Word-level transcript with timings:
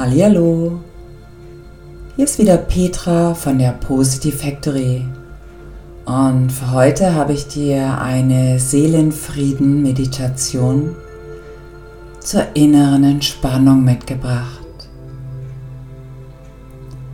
Hallihallo! 0.00 0.80
Hier 2.16 2.24
ist 2.24 2.38
wieder 2.38 2.56
Petra 2.56 3.34
von 3.34 3.58
der 3.58 3.72
Positive 3.72 4.34
Factory. 4.34 5.04
Und 6.06 6.50
für 6.50 6.72
heute 6.72 7.14
habe 7.14 7.34
ich 7.34 7.48
dir 7.48 8.00
eine 8.00 8.58
Seelenfrieden-Meditation 8.58 10.96
zur 12.18 12.46
inneren 12.54 13.04
Entspannung 13.04 13.84
mitgebracht. 13.84 14.88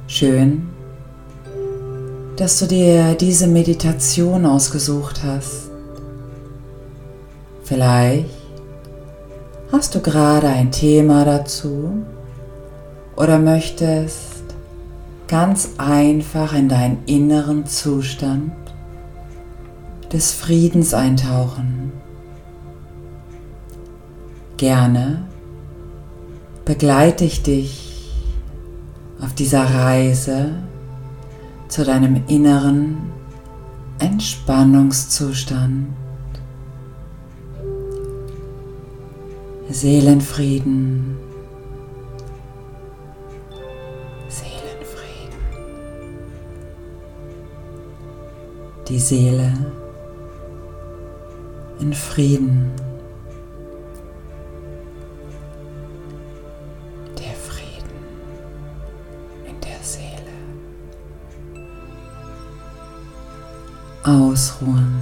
Schön, 0.06 0.68
dass 2.36 2.60
du 2.60 2.66
dir 2.66 3.14
diese 3.14 3.48
Meditation 3.48 4.46
ausgesucht 4.46 5.24
hast. 5.24 5.72
Vielleicht 7.64 8.30
hast 9.72 9.96
du 9.96 10.00
gerade 10.00 10.46
ein 10.46 10.70
Thema 10.70 11.24
dazu 11.24 12.04
oder 13.16 13.38
möchtest 13.38 14.44
ganz 15.28 15.70
einfach 15.78 16.54
in 16.54 16.68
deinen 16.68 16.98
inneren 17.06 17.66
Zustand 17.66 18.52
des 20.12 20.32
Friedens 20.32 20.94
eintauchen. 20.94 21.92
Gerne 24.56 25.24
begleite 26.64 27.24
ich 27.24 27.42
dich 27.42 28.12
auf 29.20 29.34
dieser 29.34 29.64
Reise 29.64 30.50
zu 31.68 31.84
deinem 31.84 32.22
inneren 32.28 32.96
Entspannungszustand. 33.98 35.88
Seelenfrieden. 39.68 41.25
Die 48.88 49.00
Seele 49.00 49.52
in 51.80 51.92
Frieden. 51.92 52.70
Der 57.18 57.34
Frieden 57.34 57.98
in 59.44 59.60
der 59.60 59.82
Seele. 59.82 60.30
Ausruhen. 64.04 65.00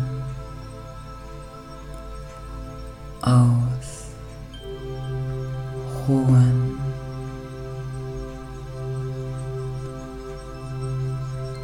Ausruhen. 6.00 6.78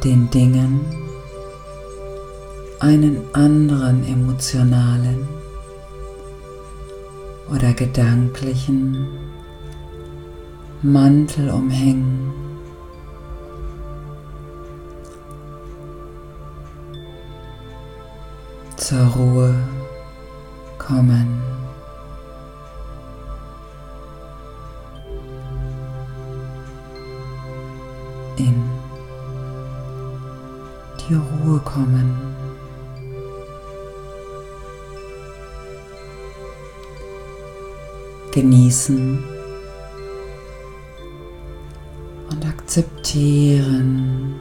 Den 0.03 0.29
Dingen 0.29 1.00
einen 2.81 3.21
anderen 3.33 4.03
emotionalen 4.07 5.27
oder 7.53 7.73
gedanklichen 7.73 9.05
Mantel 10.81 11.51
umhängen. 11.51 12.33
Zur 18.77 19.05
Ruhe 19.05 19.55
kommen. 20.79 21.39
In 28.37 28.63
die 31.07 31.13
Ruhe 31.13 31.59
kommen. 31.59 32.30
Genießen 38.31 39.23
und 42.29 42.45
akzeptieren. 42.45 44.35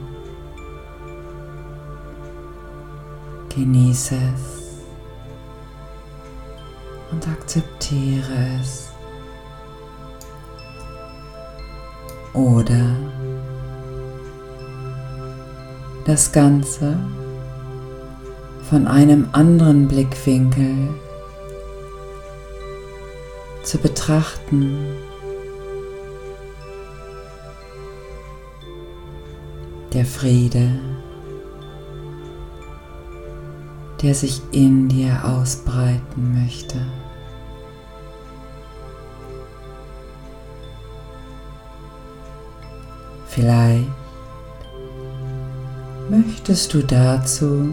Genieße 3.48 4.14
es 4.14 4.60
und 7.10 7.26
akzeptiere 7.26 8.60
es. 8.60 8.88
Oder 12.32 12.94
das 16.04 16.30
Ganze 16.30 16.96
von 18.68 18.86
einem 18.86 19.28
anderen 19.32 19.88
Blickwinkel 19.88 20.90
zu 23.62 23.78
betrachten. 23.78 24.78
Der 29.92 30.04
Friede, 30.04 30.70
der 34.02 34.14
sich 34.14 34.40
in 34.52 34.88
dir 34.88 35.24
ausbreiten 35.24 36.42
möchte. 36.42 36.78
Vielleicht 43.26 43.86
möchtest 46.08 46.74
du 46.74 46.82
dazu 46.82 47.68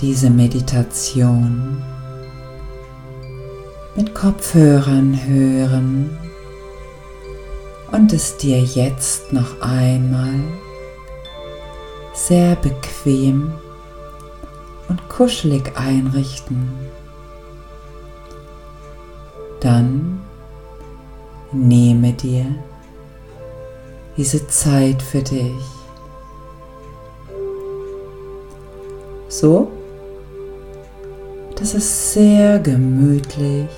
diese 0.00 0.30
Meditation 0.30 1.82
mit 3.96 4.14
Kopfhörern 4.14 5.18
hören 5.26 6.18
und 7.92 8.12
es 8.12 8.36
dir 8.36 8.60
jetzt 8.60 9.32
noch 9.32 9.60
einmal 9.60 10.40
sehr 12.14 12.56
bequem 12.56 13.52
und 14.88 15.08
kuschelig 15.08 15.72
einrichten. 15.76 16.70
Dann 19.60 20.20
nehme 21.52 22.12
dir 22.12 22.46
diese 24.16 24.46
Zeit 24.48 25.02
für 25.02 25.22
dich. 25.22 25.64
So, 29.28 29.70
dass 31.58 31.74
es 31.74 32.12
sehr 32.12 32.60
gemütlich 32.60 33.68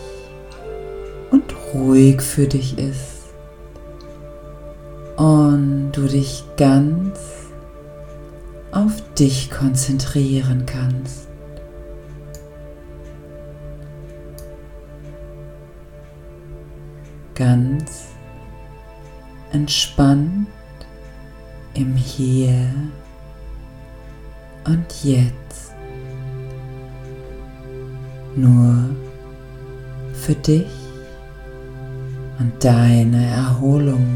und 1.30 1.44
ruhig 1.72 2.20
für 2.20 2.46
dich 2.46 2.78
ist 2.78 3.32
und 5.16 5.92
du 5.92 6.06
dich 6.06 6.44
ganz 6.58 7.18
auf 8.70 8.92
dich 9.14 9.50
konzentrieren 9.50 10.66
kannst. 10.66 11.28
Ganz 17.34 18.08
entspannt 19.52 20.48
im 21.72 21.97
Hier 21.97 22.74
und 24.66 24.86
Jetzt. 25.02 25.79
Nur 28.41 28.75
für 30.15 30.34
dich 30.34 30.73
und 32.39 32.53
deine 32.65 33.27
Erholung. 33.27 34.07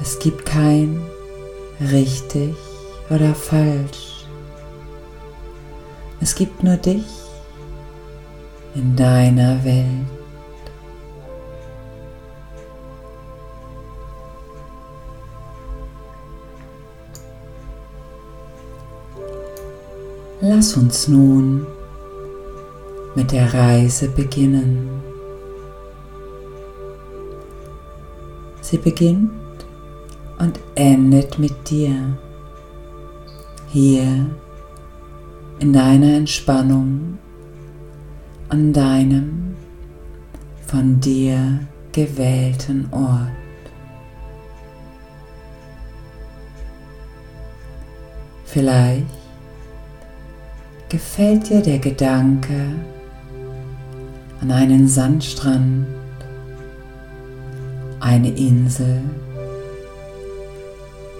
Es 0.00 0.18
gibt 0.18 0.46
kein 0.46 0.98
richtig 1.90 2.54
oder 3.10 3.34
falsch. 3.34 4.24
Es 6.22 6.34
gibt 6.34 6.62
nur 6.62 6.78
dich 6.78 7.04
in 8.74 8.96
deiner 8.96 9.62
Welt. 9.62 10.21
Lass 20.62 20.76
uns 20.76 21.08
nun 21.08 21.66
mit 23.16 23.32
der 23.32 23.52
Reise 23.52 24.06
beginnen. 24.08 25.02
Sie 28.60 28.78
beginnt 28.78 29.32
und 30.38 30.60
endet 30.76 31.36
mit 31.40 31.68
dir. 31.68 32.16
Hier 33.70 34.30
in 35.58 35.72
deiner 35.72 36.14
Entspannung 36.14 37.18
an 38.48 38.72
deinem 38.72 39.56
von 40.68 41.00
dir 41.00 41.58
gewählten 41.90 42.88
Ort. 42.92 43.32
Vielleicht 48.44 49.21
gefällt 50.92 51.48
dir 51.48 51.62
der 51.62 51.78
Gedanke 51.78 52.66
an 54.42 54.50
einen 54.50 54.86
Sandstrand, 54.86 55.86
eine 57.98 58.28
Insel 58.28 59.00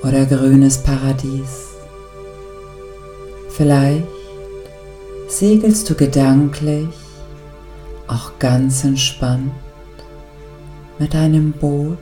oder 0.02 0.26
grünes 0.26 0.76
Paradies. 0.76 1.70
Vielleicht 3.48 4.04
segelst 5.28 5.88
du 5.88 5.94
gedanklich 5.94 6.90
auch 8.08 8.38
ganz 8.38 8.84
entspannt 8.84 9.52
mit 10.98 11.14
einem 11.14 11.50
Boot 11.50 11.96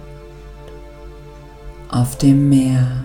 auf 1.89 2.19
dem 2.19 2.49
Meer. 2.49 3.05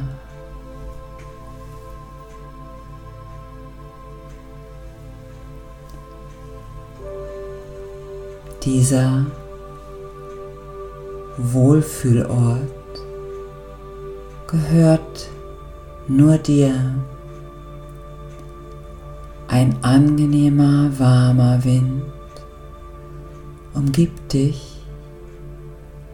Dieser 8.65 9.27
Wohlfühlort 11.37 12.59
gehört 14.47 15.29
nur 16.07 16.39
dir. 16.39 16.73
Ein 19.47 19.77
angenehmer, 19.83 20.89
warmer 20.97 21.63
Wind 21.63 22.01
umgibt 23.75 24.33
dich 24.33 24.81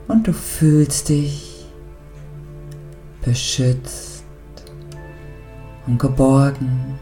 und 0.09 0.27
du 0.27 0.33
fühlst 0.33 1.07
dich 1.07 1.65
beschützt 3.23 4.25
und 5.87 5.99
geborgen. 5.99 6.99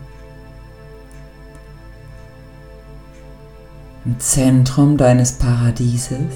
Im 4.09 4.19
Zentrum 4.19 4.97
deines 4.97 5.33
Paradieses 5.33 6.33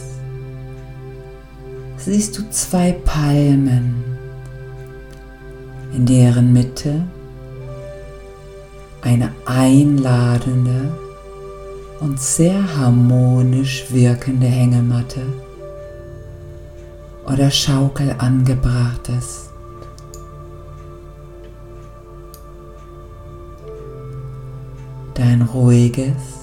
siehst 1.98 2.38
du 2.38 2.48
zwei 2.52 2.92
Palmen, 2.92 3.96
in 5.92 6.06
deren 6.06 6.54
Mitte 6.54 7.04
eine 9.02 9.32
einladende 9.48 10.92
und 12.00 12.20
sehr 12.20 12.78
harmonisch 12.78 13.88
wirkende 13.90 14.46
Hängematte 14.46 15.22
oder 17.26 17.50
Schaukel 17.50 18.14
angebracht 18.20 19.10
ist. 19.10 19.50
Dein 25.16 25.42
ruhiges 25.42 26.43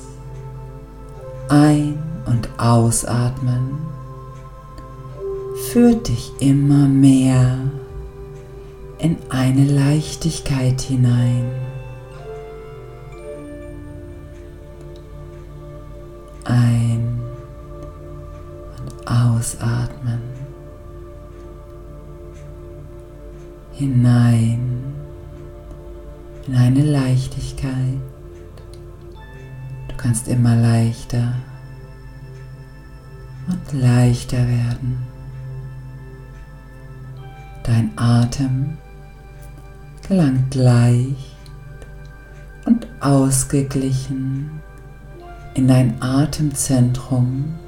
Ein- 1.51 1.99
und 2.27 2.49
Ausatmen 2.59 3.77
führt 5.73 6.07
dich 6.07 6.33
immer 6.39 6.87
mehr 6.87 7.59
in 8.99 9.17
eine 9.31 9.65
Leichtigkeit 9.65 10.81
hinein. 10.81 11.51
Ein- 16.45 17.19
und 18.79 19.11
ausatmen. 19.11 20.21
Hinein 23.73 24.85
in 26.47 26.55
eine 26.55 26.85
Leichtigkeit. 26.85 28.10
Kannst 30.01 30.29
immer 30.29 30.57
leichter 30.57 31.35
und 33.47 33.79
leichter 33.79 34.39
werden. 34.49 34.97
Dein 37.65 37.91
Atem 37.97 38.79
gelangt 40.09 40.55
leicht 40.55 41.37
und 42.65 42.87
ausgeglichen 43.01 44.63
in 45.53 45.69
dein 45.69 46.01
Atemzentrum 46.01 47.59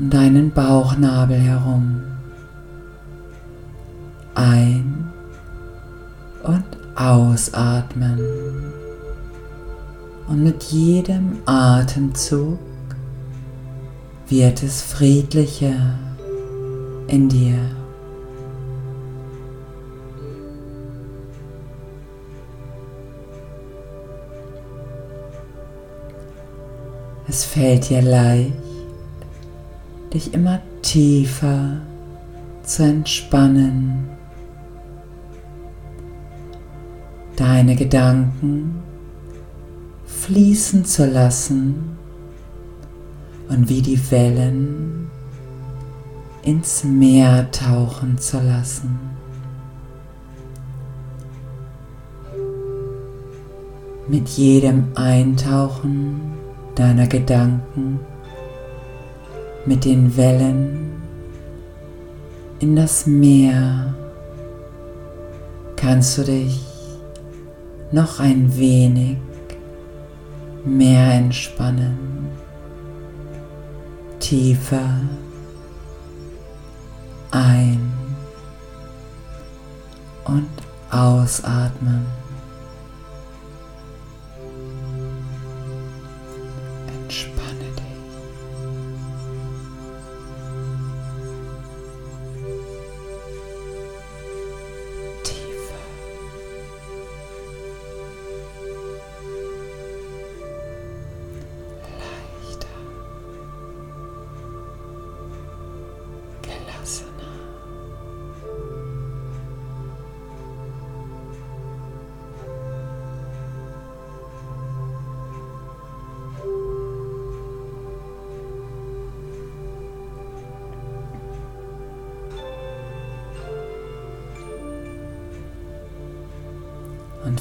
um 0.00 0.10
deinen 0.10 0.50
Bauchnabel 0.50 1.38
herum. 1.38 2.02
Ein- 4.34 5.12
und 6.42 6.64
ausatmen. 6.96 8.18
Und 10.28 10.42
mit 10.42 10.62
jedem 10.64 11.38
Atemzug 11.46 12.58
wird 14.28 14.62
es 14.62 14.82
friedlicher 14.82 15.98
in 17.06 17.30
dir. 17.30 17.58
Es 27.26 27.44
fällt 27.44 27.88
dir 27.88 28.02
leicht, 28.02 28.52
dich 30.12 30.34
immer 30.34 30.60
tiefer 30.82 31.80
zu 32.64 32.82
entspannen. 32.82 34.08
Deine 37.36 37.76
Gedanken 37.76 38.82
fließen 40.28 40.84
zu 40.84 41.06
lassen 41.06 41.96
und 43.48 43.66
wie 43.70 43.80
die 43.80 43.98
Wellen 44.10 45.10
ins 46.42 46.84
Meer 46.84 47.50
tauchen 47.50 48.18
zu 48.18 48.38
lassen. 48.38 48.98
Mit 54.06 54.28
jedem 54.28 54.88
Eintauchen 54.94 56.20
deiner 56.74 57.06
Gedanken 57.06 58.00
mit 59.64 59.86
den 59.86 60.14
Wellen 60.14 60.92
in 62.58 62.76
das 62.76 63.06
Meer 63.06 63.94
kannst 65.76 66.18
du 66.18 66.24
dich 66.24 66.60
noch 67.92 68.20
ein 68.20 68.54
wenig 68.58 69.16
mehr 70.76 71.12
entspannen, 71.14 72.28
tiefer 74.20 75.00
ein 77.30 77.92
und 80.24 80.48
ausatmen. 80.90 82.17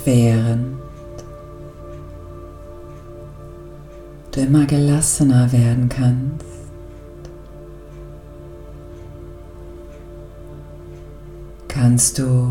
während 0.07 0.79
du 4.31 4.39
immer 4.39 4.65
gelassener 4.65 5.51
werden 5.51 5.89
kannst, 5.89 6.45
kannst 11.67 12.19
du 12.19 12.49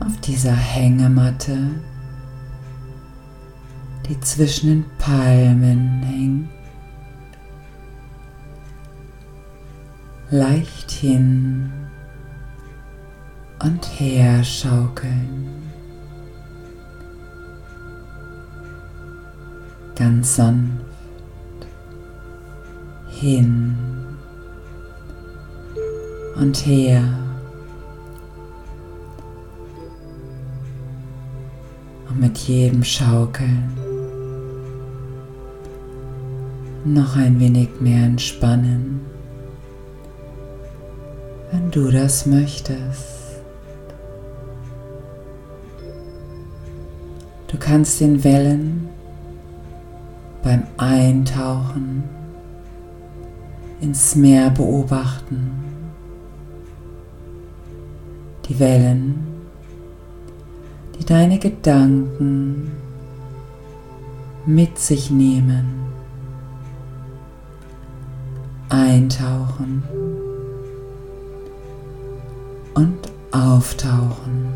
auf 0.00 0.16
dieser 0.24 0.56
Hängematte, 0.56 1.58
die 4.08 4.18
zwischen 4.20 4.68
den 4.70 4.84
Palmen 4.96 6.02
hängt, 6.02 6.48
leicht 10.30 10.90
hin 10.90 11.79
und 13.62 13.84
her 13.98 14.42
schaukeln. 14.42 15.48
Ganz 19.94 20.36
sanft 20.36 20.90
hin 23.08 23.76
und 26.36 26.56
her. 26.66 27.02
Und 32.08 32.18
mit 32.18 32.38
jedem 32.38 32.82
Schaukeln 32.82 33.76
noch 36.84 37.14
ein 37.16 37.38
wenig 37.38 37.68
mehr 37.80 38.06
entspannen, 38.06 39.00
wenn 41.52 41.70
du 41.70 41.90
das 41.90 42.24
möchtest. 42.24 43.19
Kannst 47.70 48.00
den 48.00 48.24
Wellen 48.24 48.88
beim 50.42 50.64
Eintauchen 50.76 52.02
ins 53.80 54.16
Meer 54.16 54.50
beobachten. 54.50 55.52
Die 58.48 58.58
Wellen, 58.58 59.24
die 60.98 61.04
deine 61.04 61.38
Gedanken 61.38 62.72
mit 64.46 64.76
sich 64.76 65.12
nehmen, 65.12 65.66
eintauchen 68.68 69.84
und 72.74 72.98
auftauchen. 73.30 74.49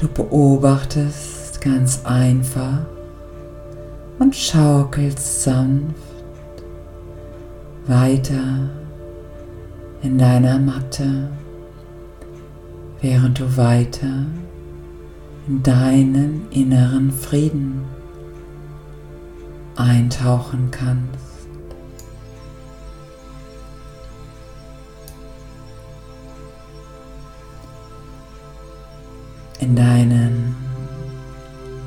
Du 0.00 0.08
beobachtest 0.08 1.60
ganz 1.60 2.06
einfach 2.06 2.86
und 4.18 4.34
schaukelst 4.34 5.42
sanft 5.42 5.94
weiter 7.86 8.70
in 10.00 10.16
deiner 10.16 10.58
Matte, 10.58 11.28
während 13.02 13.40
du 13.40 13.58
weiter 13.58 14.24
in 15.46 15.62
deinen 15.62 16.50
inneren 16.50 17.12
Frieden 17.12 17.82
eintauchen 19.76 20.70
kannst. 20.70 21.29
In 29.60 29.76
deinen 29.76 30.56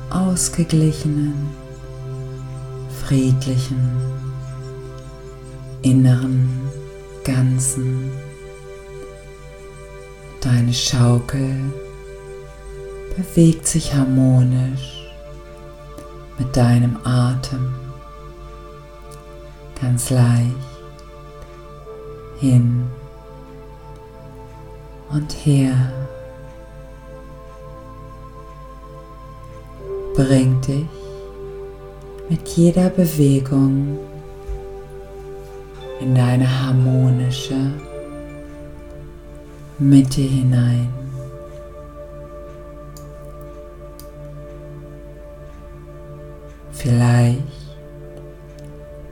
ausgeglichenen 0.08 1.34
friedlichen 3.02 3.96
inneren 5.82 6.60
Ganzen. 7.24 8.12
Deine 10.40 10.72
Schaukel 10.72 11.56
bewegt 13.16 13.66
sich 13.66 13.92
harmonisch 13.92 15.10
mit 16.38 16.56
deinem 16.56 16.96
Atem 17.04 17.74
ganz 19.80 20.10
leicht 20.10 20.54
hin 22.38 22.84
und 25.10 25.32
her. 25.44 26.03
Bringt 30.14 30.68
dich 30.68 30.86
mit 32.28 32.46
jeder 32.50 32.88
Bewegung 32.88 33.98
in 36.00 36.14
deine 36.14 36.62
harmonische 36.62 37.72
Mitte 39.80 40.20
hinein. 40.20 40.88
Vielleicht 46.70 47.42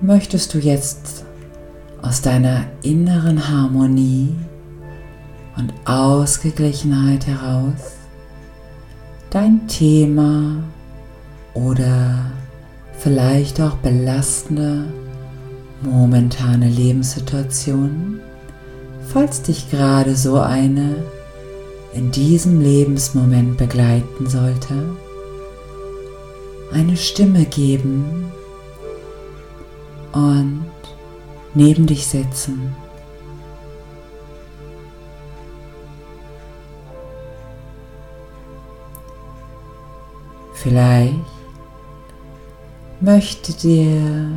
möchtest 0.01 0.55
du 0.55 0.59
jetzt 0.59 1.25
aus 2.01 2.23
deiner 2.23 2.67
inneren 2.83 3.49
Harmonie 3.49 4.37
und 5.57 5.73
Ausgeglichenheit 5.85 7.27
heraus 7.27 7.97
dein 9.31 9.67
Thema 9.67 10.63
oder 11.55 12.31
vielleicht 12.99 13.61
auch 13.61 13.77
belastende 13.77 14.85
momentane 15.83 16.69
Lebenssituationen, 16.69 18.21
falls 19.09 19.43
dich 19.43 19.71
gerade 19.71 20.15
so 20.15 20.39
eine 20.39 21.03
in 21.95 22.11
diesem 22.11 22.61
Lebensmoment 22.61 23.59
begleiten 23.59 24.27
sollte, 24.27 24.97
eine 26.73 26.97
Stimme 26.97 27.45
geben 27.45 28.33
und 30.13 30.65
neben 31.55 31.87
dich 31.87 32.07
setzen. 32.07 32.75
Vielleicht 40.55 41.32
möchte 43.03 43.53
dir 43.53 44.31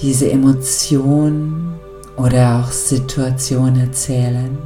diese 0.00 0.30
Emotion 0.30 1.74
oder 2.16 2.60
auch 2.60 2.70
Situation 2.70 3.80
erzählen, 3.80 4.56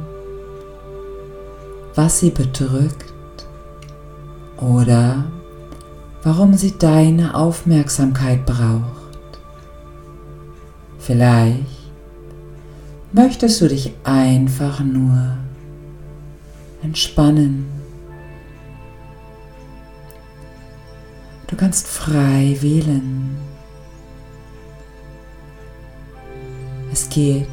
was 1.95 2.19
sie 2.19 2.29
bedrückt 2.29 3.13
oder 4.57 5.25
warum 6.21 6.53
sie 6.53 6.77
deine 6.77 7.33
Aufmerksamkeit 7.33 8.45
braucht. 8.45 9.39
Vielleicht 10.99 11.65
möchtest 13.11 13.61
du 13.61 13.67
dich 13.67 13.93
einfach 14.03 14.79
nur 14.81 15.37
entspannen 16.83 17.80
Du 21.51 21.57
kannst 21.57 21.85
frei 21.85 22.57
wählen. 22.61 23.35
Es 26.93 27.09
geht 27.09 27.45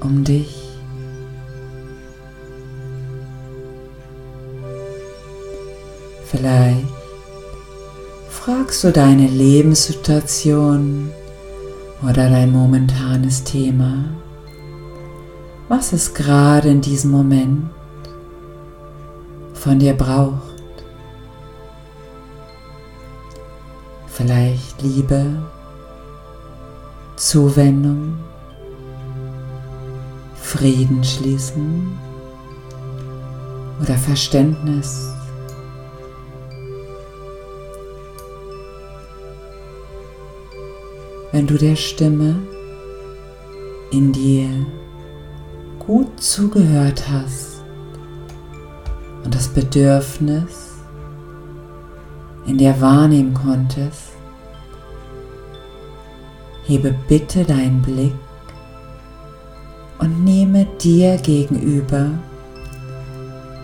um 0.00 0.24
dich. 0.24 0.72
Vielleicht 6.26 6.84
fragst 8.28 8.82
du 8.82 8.90
deine 8.90 9.28
Lebenssituation 9.28 11.10
oder 12.02 12.28
dein 12.28 12.50
momentanes 12.50 13.44
Thema, 13.44 14.04
was 15.68 15.92
es 15.92 16.12
gerade 16.12 16.70
in 16.70 16.80
diesem 16.80 17.12
Moment 17.12 17.70
von 19.54 19.78
dir 19.78 19.94
braucht. 19.94 20.53
Vielleicht 24.16 24.80
Liebe, 24.80 25.26
Zuwendung, 27.16 28.16
Frieden 30.40 31.02
schließen 31.02 31.98
oder 33.82 33.94
Verständnis. 33.94 35.12
Wenn 41.32 41.48
du 41.48 41.58
der 41.58 41.74
Stimme 41.74 42.36
in 43.90 44.12
dir 44.12 44.48
gut 45.80 46.22
zugehört 46.22 47.02
hast 47.10 47.64
und 49.24 49.34
das 49.34 49.48
Bedürfnis 49.48 50.63
in 52.46 52.58
der 52.58 52.80
wahrnehmen 52.80 53.34
konntest, 53.34 54.12
hebe 56.66 56.94
bitte 57.08 57.44
deinen 57.44 57.82
Blick 57.82 58.14
und 59.98 60.24
nehme 60.24 60.66
dir 60.80 61.16
gegenüber 61.18 62.10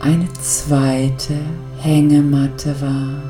eine 0.01 0.29
zweite 0.41 1.35
Hängematte 1.79 2.75
wahr. 2.81 3.23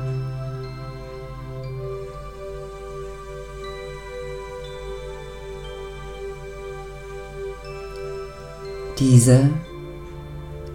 Diese 8.97 9.49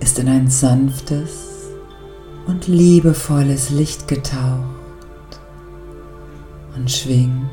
ist 0.01 0.19
in 0.19 0.29
ein 0.29 0.51
sanftes 0.51 1.56
und 2.47 2.67
liebevolles 2.67 3.71
Licht 3.71 4.09
getaucht 4.09 5.41
und 6.75 6.91
schwingt 6.91 7.51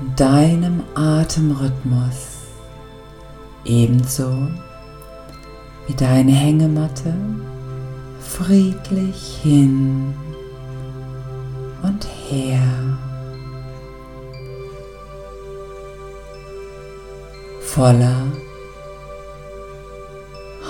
in 0.00 0.14
deinem 0.16 0.82
Atemrhythmus 0.94 2.36
ebenso 3.64 4.48
wie 5.86 5.94
deine 5.94 6.32
Hängematte 6.32 7.14
friedlich 8.20 9.38
hin 9.42 10.14
und 11.82 12.06
her. 12.28 12.60
Voller 17.60 18.22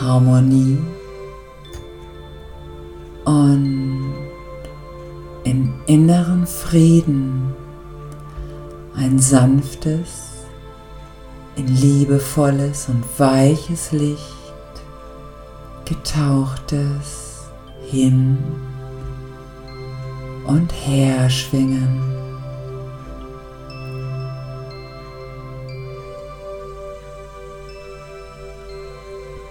Harmonie 0.00 0.78
und 3.26 4.14
in 5.42 5.73
inneren 5.87 6.47
Frieden 6.47 7.52
ein 8.95 9.18
sanftes, 9.18 10.30
in 11.56 11.66
liebevolles 11.66 12.88
und 12.88 13.04
weiches 13.18 13.92
Licht 13.92 14.23
getauchtes 15.85 17.45
hin 17.90 18.38
und 20.47 20.73
her 20.73 21.28
schwingen. 21.28 22.00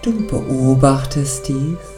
Du 0.02 0.26
beobachtest 0.28 1.48
dies 1.48 1.95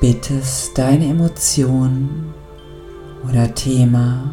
bittest 0.00 0.76
deine 0.76 1.06
Emotionen 1.06 2.34
oder 3.28 3.54
Thema 3.54 4.30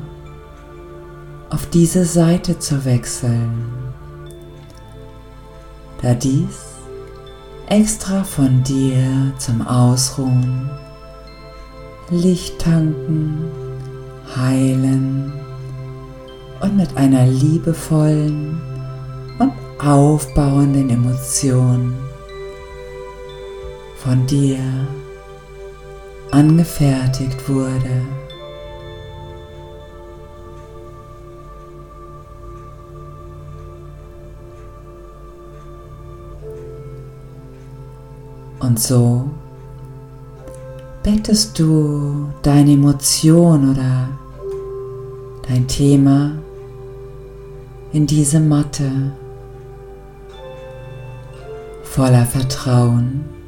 auf 1.49 1.65
diese 1.67 2.05
Seite 2.05 2.59
zu 2.59 2.85
wechseln, 2.85 3.71
da 6.01 6.13
dies 6.13 6.71
extra 7.67 8.23
von 8.23 8.63
dir 8.63 9.33
zum 9.37 9.65
Ausruhen, 9.65 10.69
Licht 12.09 12.59
tanken, 12.59 13.39
heilen 14.35 15.31
und 16.61 16.75
mit 16.75 16.95
einer 16.97 17.25
liebevollen 17.25 18.61
und 19.39 19.53
aufbauenden 19.79 20.89
Emotion 20.89 21.93
von 23.95 24.25
dir 24.27 24.59
angefertigt 26.31 27.47
wurde. 27.47 28.05
Und 38.59 38.79
so 38.79 39.29
bettest 41.03 41.59
du 41.59 42.29
deine 42.41 42.73
Emotion 42.73 43.71
oder 43.71 44.07
dein 45.47 45.67
Thema 45.67 46.31
in 47.91 48.07
diese 48.07 48.39
Matte 48.39 49.11
voller 51.83 52.25
Vertrauen 52.25 53.40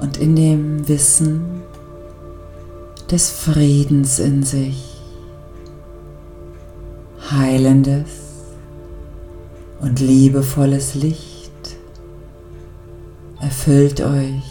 und 0.00 0.16
in 0.16 0.34
dem 0.34 0.88
Wissen 0.88 1.62
des 3.10 3.30
Friedens 3.30 4.18
in 4.18 4.42
sich, 4.42 4.96
heilendes 7.30 8.10
und 9.80 10.00
liebevolles 10.00 10.94
Licht 10.94 11.50
erfüllt 13.40 14.00
euch. 14.00 14.42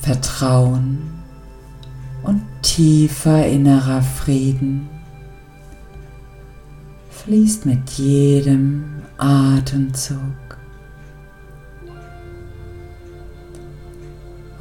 Vertrauen 0.00 0.98
und 2.22 2.42
tiefer 2.62 3.46
innerer 3.46 4.02
Frieden 4.02 4.88
fließt 7.10 7.66
mit 7.66 7.90
jedem 7.90 9.02
Atemzug. 9.18 10.45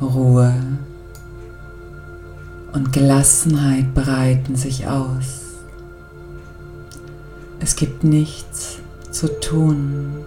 Ruhe 0.06 0.54
und 2.74 2.94
Gelassenheit 2.94 3.94
breiten 3.94 4.56
sich 4.56 4.88
aus. 4.88 5.42
Es 7.60 7.76
gibt 7.76 8.04
nichts 8.04 8.80
zu 9.12 9.28
tun. 9.40 10.26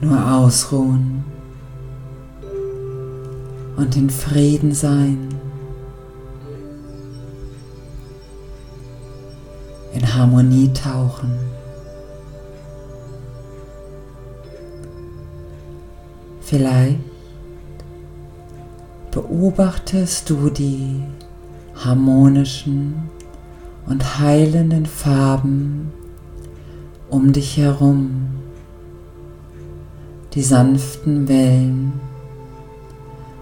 nur 0.00 0.32
ausruhen 0.32 1.24
und 3.76 3.96
in 3.96 4.10
Frieden 4.10 4.72
sein, 4.72 5.28
in 9.92 10.14
Harmonie 10.14 10.72
tauchen. 10.72 11.59
Vielleicht 16.50 16.98
beobachtest 19.12 20.28
du 20.28 20.50
die 20.50 21.00
harmonischen 21.76 23.08
und 23.86 24.18
heilenden 24.18 24.84
Farben 24.84 25.92
um 27.08 27.32
dich 27.32 27.56
herum 27.56 28.30
die 30.34 30.42
sanften 30.42 31.28
Wellen 31.28 31.92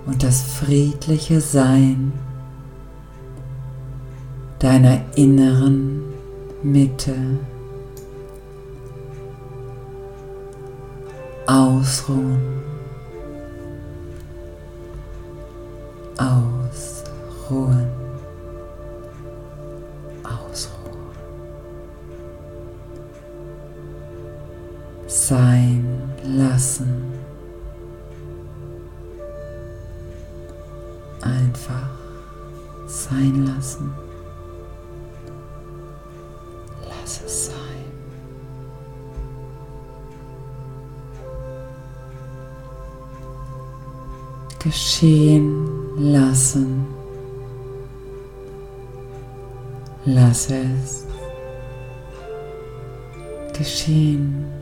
und 0.05 0.23
das 0.23 0.43
friedliche 0.43 1.41
Sein 1.41 2.13
deiner 4.59 5.01
inneren 5.17 6.03
Mitte. 6.63 7.15
Ausruhen. 11.47 12.68
Ausruhen. 16.19 17.87
Ausruhen. 20.25 20.99
Sein 25.07 26.13
lassen. 26.25 27.05
Einfach 31.21 31.89
sein 32.87 33.47
lassen. 33.47 33.95
Lass 36.85 37.21
es 37.25 37.47
sein. 37.47 37.55
Geschehen 44.59 45.68
lassen. 45.99 46.87
Lass 50.05 50.51
es 50.51 51.05
geschehen. 53.53 54.59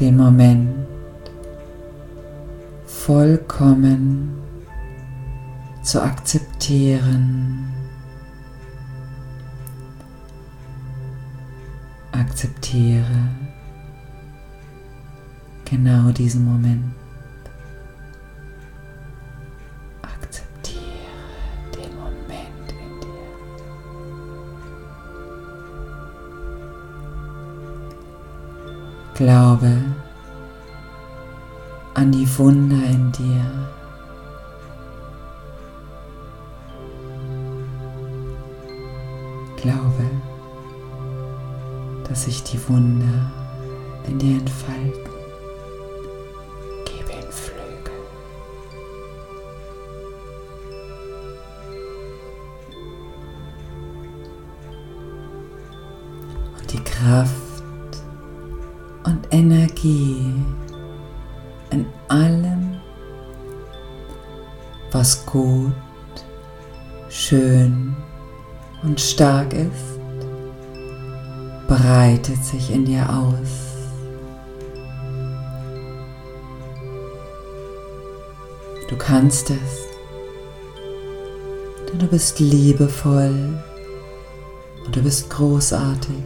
den 0.00 0.16
Moment 0.16 0.86
vollkommen 2.86 4.42
zu 5.82 6.02
akzeptieren. 6.02 7.72
Akzeptiere 12.18 13.28
genau 15.64 16.10
diesen 16.10 16.44
Moment. 16.44 16.94
Glaube, 29.16 29.72
an 31.94 32.12
die 32.12 32.28
Wunder 32.36 32.84
in 32.84 33.10
dir. 33.12 33.46
Dass 42.16 42.24
sich 42.24 42.42
die 42.44 42.68
Wunder 42.70 43.30
in 44.06 44.18
dir 44.18 44.38
entfalten. 44.38 45.10
Gebe 46.86 47.12
ihnen 47.12 47.30
Flügel. 47.30 47.92
Und 56.58 56.72
die 56.72 56.82
Kraft 56.84 58.00
und 59.04 59.26
Energie 59.30 60.32
in 61.68 61.84
allem, 62.08 62.80
was 64.90 65.26
gut, 65.26 65.74
schön 67.10 67.94
und 68.82 68.98
stark 68.98 69.52
ist, 69.52 69.95
breitet 71.66 72.44
sich 72.44 72.70
in 72.70 72.84
dir 72.84 73.08
aus. 73.10 73.66
Du 78.88 78.96
kannst 78.96 79.50
es, 79.50 79.86
denn 81.88 81.98
du 81.98 82.06
bist 82.06 82.38
liebevoll 82.38 83.58
und 84.84 84.94
du 84.94 85.02
bist 85.02 85.28
großartig. 85.28 86.22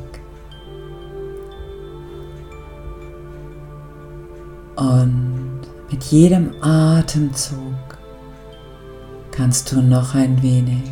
Und 4.77 5.61
mit 5.91 6.05
jedem 6.05 6.55
Atemzug 6.63 7.59
kannst 9.31 9.73
du 9.73 9.81
noch 9.81 10.15
ein 10.15 10.43
wenig 10.43 10.83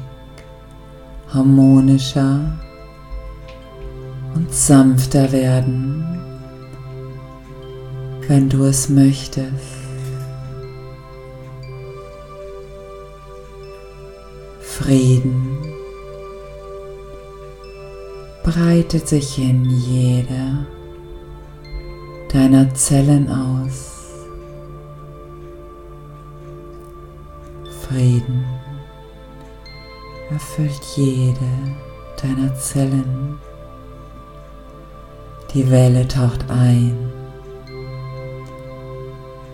harmonischer 1.32 2.58
und 4.34 4.52
sanfter 4.52 5.30
werden, 5.32 6.04
wenn 8.26 8.48
du 8.48 8.64
es 8.64 8.88
möchtest. 8.88 9.78
Frieden 14.60 15.58
breitet 18.44 19.08
sich 19.08 19.38
in 19.38 19.64
jeder 19.68 20.66
deiner 22.32 22.72
Zellen 22.74 23.28
aus. 23.28 23.98
Frieden 27.88 28.44
erfüllt 30.30 30.82
jede 30.96 31.76
deiner 32.22 32.54
Zellen. 32.54 33.38
Die 35.54 35.70
Welle 35.70 36.06
taucht 36.06 36.44
ein 36.50 37.11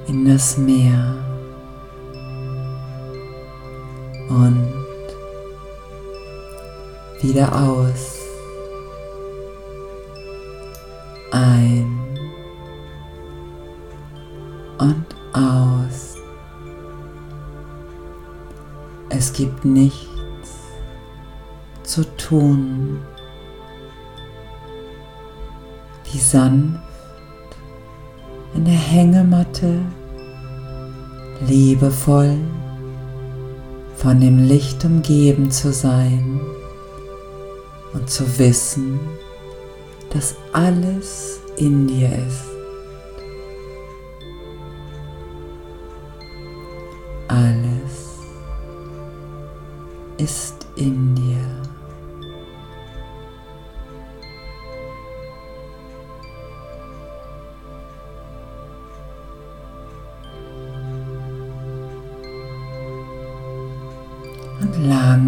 in 0.09 0.25
das 0.25 0.59
Meer 0.59 1.15
und 4.29 4.73
wieder 7.23 7.49
aus. 7.55 8.19
Ein 11.31 11.99
und 14.79 15.07
aus. 15.33 16.17
Es 19.11 19.33
gibt 19.33 19.65
nichts 19.65 20.09
zu 21.85 22.05
tun, 22.17 23.01
wie 26.15 26.19
sanft 26.21 26.79
in 28.55 28.65
der 28.65 28.75
Hängematte 28.75 29.81
liebevoll 31.49 32.39
von 33.97 34.21
dem 34.21 34.39
Licht 34.39 34.85
umgeben 34.85 35.51
zu 35.51 35.73
sein 35.73 36.41
und 37.95 38.09
zu 38.09 38.39
wissen, 38.39 39.01
dass 40.11 40.37
alles 40.53 41.41
in 41.57 41.89
dir 41.89 42.11
ist. 42.29 42.45
Alles 47.27 48.21
ist 50.19 50.67
in 50.77 51.17
dir. 51.17 51.64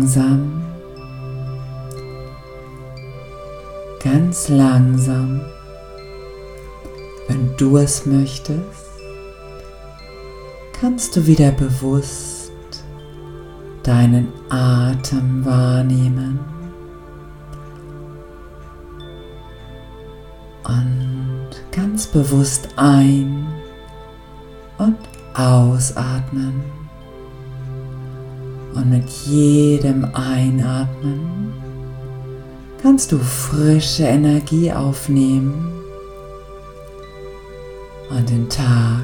Langsam. 0.07 0.63
Ganz 4.03 4.49
langsam, 4.49 5.41
wenn 7.27 7.57
du 7.57 7.77
es 7.79 8.07
möchtest, 8.07 8.61
kannst 10.79 11.17
du 11.17 11.27
wieder 11.27 11.51
bewusst 11.51 12.53
deinen 13.83 14.33
Atem 14.49 15.45
wahrnehmen. 15.45 16.39
Und 20.63 21.51
ganz 21.73 22.07
bewusst 22.07 22.69
ein 22.77 23.49
und 24.79 24.99
ausatmen. 25.35 26.86
Und 28.77 28.91
mit 28.91 29.09
jedem 29.09 30.05
Einatmen 30.13 31.55
kannst 32.83 33.11
du 33.11 33.19
frische 33.19 34.03
Energie 34.03 34.71
aufnehmen 34.71 35.73
und 38.11 38.29
den 38.29 38.49
Tag 38.51 39.03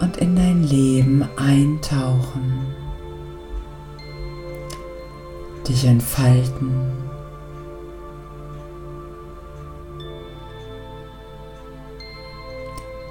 und 0.00 0.16
in 0.16 0.34
dein 0.34 0.64
Leben 0.64 1.24
eintauchen, 1.36 2.66
dich 5.68 5.84
entfalten. 5.84 6.72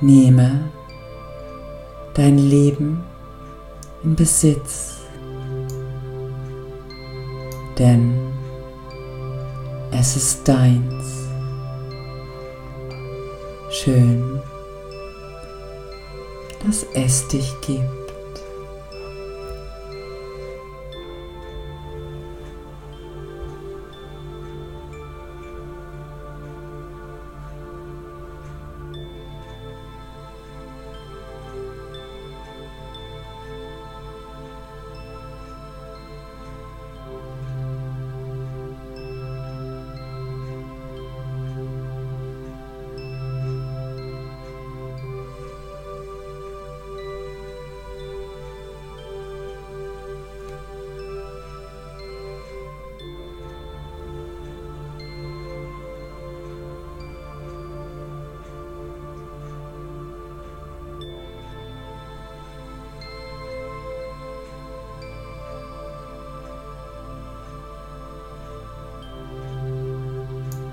Nehme 0.02 0.66
dein 2.14 2.38
Leben 2.38 3.04
in 4.04 4.16
Besitz, 4.16 4.98
denn 7.78 8.14
es 9.92 10.16
ist 10.16 10.48
deins. 10.48 11.28
Schön, 13.72 14.42
dass 16.66 16.86
es 16.94 17.28
dich 17.28 17.54
gibt. 17.62 17.99